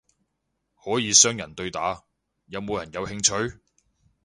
[0.83, 2.01] 可以雙人對打，
[2.47, 3.59] 有冇人有興趣？